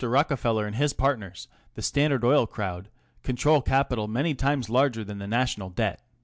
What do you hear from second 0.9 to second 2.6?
partners, the Standard Oil